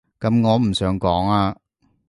[0.19, 1.55] 噉我唔想講啊